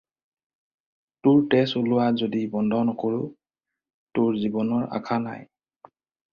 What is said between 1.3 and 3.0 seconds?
তেজ ওলোৱা যদি বন্ধ